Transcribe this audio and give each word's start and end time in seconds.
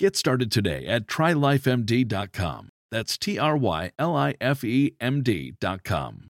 Get 0.00 0.16
started 0.16 0.50
today 0.50 0.86
at 0.86 1.06
trylifemd.com. 1.08 2.70
That's 2.90 3.18
T 3.18 3.38
R 3.38 3.58
Y 3.58 3.90
L 3.98 4.16
I 4.16 4.34
F 4.40 4.64
E 4.64 4.94
M 4.98 5.22
D.com. 5.22 6.28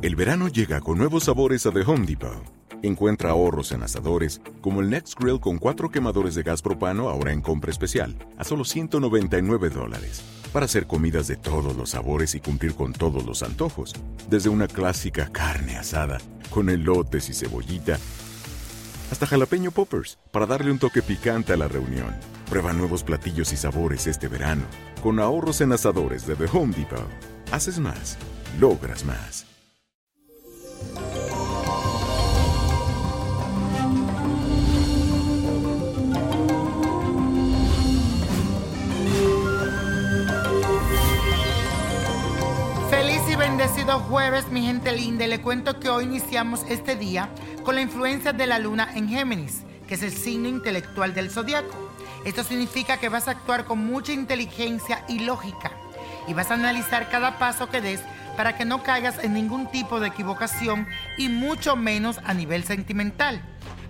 El 0.00 0.14
verano 0.14 0.46
llega 0.46 0.80
con 0.80 0.98
nuevos 0.98 1.24
sabores 1.24 1.66
a 1.66 1.72
The 1.72 1.80
Home 1.80 2.06
Depot. 2.06 2.44
Encuentra 2.84 3.30
ahorros 3.30 3.72
en 3.72 3.82
asadores, 3.82 4.40
como 4.60 4.82
el 4.82 4.88
Next 4.88 5.18
Grill 5.18 5.40
con 5.40 5.58
cuatro 5.58 5.90
quemadores 5.90 6.36
de 6.36 6.44
gas 6.44 6.62
propano 6.62 7.08
ahora 7.08 7.32
en 7.32 7.40
compra 7.40 7.72
especial, 7.72 8.16
a 8.38 8.44
solo 8.44 8.64
199 8.64 9.70
dólares. 9.70 10.22
Para 10.52 10.66
hacer 10.66 10.86
comidas 10.86 11.26
de 11.26 11.34
todos 11.34 11.76
los 11.76 11.90
sabores 11.90 12.36
y 12.36 12.40
cumplir 12.40 12.76
con 12.76 12.92
todos 12.92 13.26
los 13.26 13.42
antojos. 13.42 13.94
Desde 14.30 14.48
una 14.48 14.68
clásica 14.68 15.28
carne 15.32 15.76
asada, 15.76 16.18
con 16.50 16.70
elotes 16.70 17.28
y 17.28 17.34
cebollita, 17.34 17.98
hasta 19.10 19.26
jalapeño 19.26 19.72
poppers, 19.72 20.18
para 20.30 20.46
darle 20.46 20.70
un 20.70 20.78
toque 20.78 21.02
picante 21.02 21.52
a 21.52 21.56
la 21.56 21.66
reunión. 21.66 22.14
Prueba 22.52 22.74
nuevos 22.74 23.02
platillos 23.02 23.50
y 23.54 23.56
sabores 23.56 24.06
este 24.06 24.28
verano, 24.28 24.64
con 25.02 25.18
ahorros 25.20 25.62
en 25.62 25.72
asadores 25.72 26.26
de 26.26 26.36
The 26.36 26.44
Home 26.52 26.74
Depot. 26.76 27.08
Haces 27.50 27.78
más, 27.78 28.18
logras 28.60 29.06
más. 29.06 29.46
Feliz 42.90 43.22
y 43.30 43.34
bendecido 43.34 43.98
jueves, 44.00 44.46
mi 44.50 44.60
gente 44.60 44.92
linda. 44.92 45.26
Le 45.26 45.40
cuento 45.40 45.80
que 45.80 45.88
hoy 45.88 46.04
iniciamos 46.04 46.66
este 46.68 46.96
día 46.96 47.30
con 47.64 47.76
la 47.76 47.80
influencia 47.80 48.34
de 48.34 48.46
la 48.46 48.58
luna 48.58 48.90
en 48.94 49.08
Géminis, 49.08 49.62
es 49.94 50.02
el 50.02 50.12
signo 50.12 50.48
intelectual 50.48 51.14
del 51.14 51.30
zodiaco. 51.30 51.90
Esto 52.24 52.44
significa 52.44 52.98
que 52.98 53.08
vas 53.08 53.28
a 53.28 53.32
actuar 53.32 53.64
con 53.64 53.78
mucha 53.78 54.12
inteligencia 54.12 55.04
y 55.08 55.20
lógica 55.20 55.72
y 56.28 56.34
vas 56.34 56.50
a 56.50 56.54
analizar 56.54 57.10
cada 57.10 57.38
paso 57.38 57.68
que 57.68 57.80
des 57.80 58.00
para 58.36 58.56
que 58.56 58.64
no 58.64 58.82
caigas 58.82 59.22
en 59.22 59.34
ningún 59.34 59.70
tipo 59.70 60.00
de 60.00 60.08
equivocación 60.08 60.86
y 61.18 61.28
mucho 61.28 61.76
menos 61.76 62.18
a 62.24 62.34
nivel 62.34 62.64
sentimental. 62.64 63.42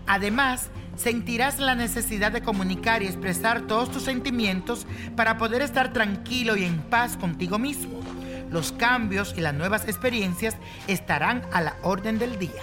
Además, 0.06 0.70
sentirás 0.96 1.58
la 1.58 1.74
necesidad 1.74 2.32
de 2.32 2.42
comunicar 2.42 3.02
y 3.02 3.06
expresar 3.06 3.62
todos 3.62 3.90
tus 3.90 4.02
sentimientos 4.02 4.86
para 5.16 5.38
poder 5.38 5.62
estar 5.62 5.92
tranquilo 5.92 6.56
y 6.56 6.64
en 6.64 6.80
paz 6.82 7.16
contigo 7.16 7.58
mismo. 7.58 8.00
Los 8.50 8.72
cambios 8.72 9.34
y 9.36 9.40
las 9.40 9.54
nuevas 9.54 9.88
experiencias 9.88 10.56
estarán 10.86 11.42
a 11.52 11.60
la 11.60 11.76
orden 11.82 12.18
del 12.18 12.38
día. 12.38 12.62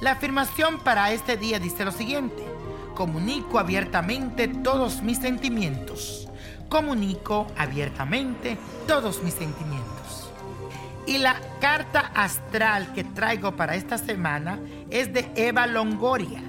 La 0.00 0.12
afirmación 0.12 0.78
para 0.78 1.12
este 1.12 1.36
día 1.36 1.58
dice 1.58 1.84
lo 1.84 1.92
siguiente. 1.92 2.42
Comunico 2.94 3.58
abiertamente 3.58 4.48
todos 4.48 5.02
mis 5.02 5.18
sentimientos. 5.18 6.26
Comunico 6.70 7.46
abiertamente 7.58 8.56
todos 8.86 9.22
mis 9.22 9.34
sentimientos. 9.34 10.30
Y 11.06 11.18
la 11.18 11.36
carta 11.60 12.12
astral 12.14 12.94
que 12.94 13.04
traigo 13.04 13.56
para 13.56 13.74
esta 13.74 13.98
semana 13.98 14.58
es 14.88 15.12
de 15.12 15.30
Eva 15.34 15.66
Longoria, 15.66 16.40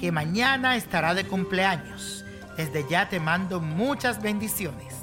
que 0.00 0.10
mañana 0.10 0.74
estará 0.74 1.14
de 1.14 1.26
cumpleaños. 1.26 2.24
Desde 2.56 2.86
ya 2.88 3.08
te 3.08 3.20
mando 3.20 3.60
muchas 3.60 4.20
bendiciones. 4.20 4.94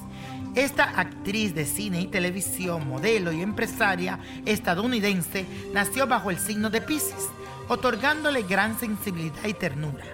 Esta 0.56 0.84
actriz 1.00 1.56
de 1.56 1.66
cine 1.66 2.02
y 2.02 2.08
televisión, 2.08 2.88
modelo 2.88 3.32
y 3.32 3.42
empresaria 3.42 4.20
estadounidense 4.46 5.46
nació 5.74 6.06
bajo 6.06 6.32
el 6.32 6.38
signo 6.38 6.70
de 6.70 6.82
Pisces, 6.82 7.30
otorgándole 7.68 8.44
gran 8.44 8.80
sensibilidad 8.80 9.46
y 9.46 9.54
ternura. 9.54 10.06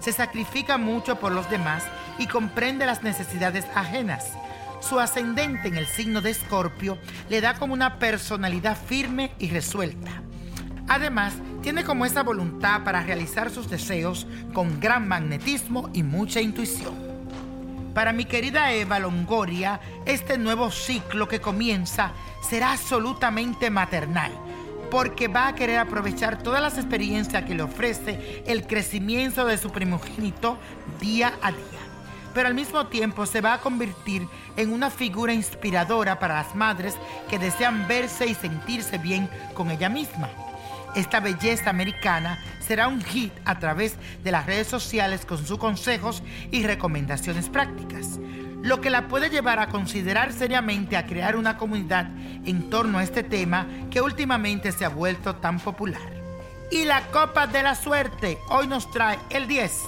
Se 0.00 0.12
sacrifica 0.12 0.78
mucho 0.78 1.16
por 1.16 1.32
los 1.32 1.50
demás 1.50 1.84
y 2.18 2.26
comprende 2.26 2.86
las 2.86 3.02
necesidades 3.02 3.66
ajenas. 3.74 4.32
Su 4.80 5.00
ascendente 5.00 5.68
en 5.68 5.76
el 5.76 5.86
signo 5.86 6.20
de 6.20 6.30
Escorpio 6.30 6.98
le 7.28 7.40
da 7.40 7.54
como 7.54 7.74
una 7.74 7.98
personalidad 7.98 8.76
firme 8.76 9.32
y 9.38 9.50
resuelta. 9.50 10.22
Además, 10.86 11.34
tiene 11.62 11.84
como 11.84 12.06
esa 12.06 12.22
voluntad 12.22 12.84
para 12.84 13.02
realizar 13.02 13.50
sus 13.50 13.68
deseos 13.68 14.26
con 14.54 14.80
gran 14.80 15.08
magnetismo 15.08 15.90
y 15.92 16.02
mucha 16.02 16.40
intuición. 16.40 17.08
Para 17.92 18.12
mi 18.12 18.24
querida 18.24 18.72
Eva 18.72 19.00
Longoria, 19.00 19.80
este 20.06 20.38
nuevo 20.38 20.70
ciclo 20.70 21.26
que 21.26 21.40
comienza 21.40 22.12
será 22.40 22.72
absolutamente 22.72 23.70
maternal, 23.70 24.30
porque 24.90 25.28
va 25.28 25.48
a 25.48 25.54
querer 25.54 25.78
aprovechar 25.78 26.42
todas 26.42 26.62
las 26.62 26.78
experiencias 26.78 27.44
que 27.44 27.54
le 27.54 27.62
ofrece 27.62 28.42
el 28.46 28.66
crecimiento 28.66 29.44
de 29.44 29.58
su 29.58 29.70
primogénito 29.70 30.58
día 31.00 31.34
a 31.42 31.52
día. 31.52 31.62
Pero 32.34 32.48
al 32.48 32.54
mismo 32.54 32.86
tiempo 32.86 33.26
se 33.26 33.40
va 33.40 33.54
a 33.54 33.60
convertir 33.60 34.26
en 34.56 34.72
una 34.72 34.90
figura 34.90 35.32
inspiradora 35.32 36.18
para 36.18 36.34
las 36.34 36.54
madres 36.54 36.94
que 37.28 37.38
desean 37.38 37.88
verse 37.88 38.26
y 38.26 38.34
sentirse 38.34 38.98
bien 38.98 39.28
con 39.54 39.70
ella 39.70 39.88
misma. 39.88 40.28
Esta 40.94 41.20
belleza 41.20 41.70
americana 41.70 42.38
será 42.60 42.88
un 42.88 43.02
hit 43.02 43.32
a 43.44 43.58
través 43.58 43.96
de 44.24 44.32
las 44.32 44.46
redes 44.46 44.66
sociales 44.66 45.24
con 45.24 45.44
sus 45.44 45.58
consejos 45.58 46.22
y 46.50 46.64
recomendaciones 46.64 47.48
prácticas, 47.48 48.18
lo 48.62 48.80
que 48.80 48.90
la 48.90 49.08
puede 49.08 49.30
llevar 49.30 49.58
a 49.58 49.68
considerar 49.68 50.32
seriamente 50.32 50.96
a 50.96 51.06
crear 51.06 51.36
una 51.36 51.56
comunidad 51.56 52.10
en 52.44 52.70
torno 52.70 52.98
a 52.98 53.02
este 53.02 53.22
tema 53.22 53.66
que 53.90 54.00
últimamente 54.00 54.72
se 54.72 54.84
ha 54.84 54.88
vuelto 54.88 55.36
tan 55.36 55.60
popular. 55.60 56.18
Y 56.70 56.84
la 56.84 57.02
copa 57.10 57.46
de 57.46 57.62
la 57.62 57.74
suerte 57.74 58.38
hoy 58.50 58.66
nos 58.66 58.90
trae 58.90 59.18
el 59.30 59.46
10, 59.46 59.82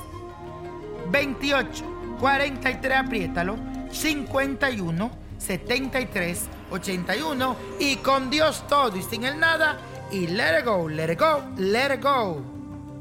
28, 1.11 2.17
43, 2.21 2.99
apriétalo, 2.99 3.57
51, 3.91 5.11
73, 5.39 6.49
81 6.71 7.57
y 7.81 7.97
con 7.97 8.31
Dios 8.31 8.67
todo 8.69 8.97
y 8.97 9.03
sin 9.03 9.25
el 9.25 9.39
nada 9.39 9.79
y 10.11 10.27
let 10.27 10.61
it 10.61 10.65
go, 10.65 10.89
let 10.89 11.13
it 11.13 11.19
go, 11.19 11.43
let 11.57 11.95
it 11.95 12.03
go. 12.03 12.60